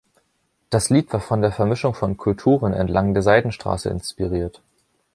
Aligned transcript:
Das 0.71 0.89
Lied 0.89 1.13
war 1.13 1.19
von 1.19 1.43
der 1.43 1.51
Vermischung 1.51 1.93
von 1.93 2.17
Kulturen 2.17 2.73
entlang 2.73 3.13
der 3.13 3.21
Seidenstraße 3.21 3.89
inspiriert. 3.89 4.63